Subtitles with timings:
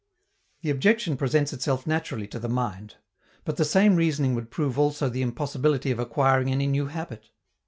[0.63, 2.95] The objection presents itself naturally to the mind.
[3.45, 7.29] But the same reasoning would prove also the impossibility of acquiring any new habit.